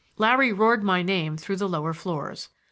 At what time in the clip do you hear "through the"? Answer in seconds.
1.37-1.69